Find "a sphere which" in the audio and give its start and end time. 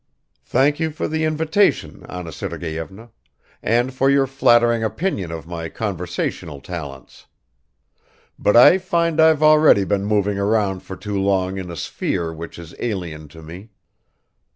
11.69-12.57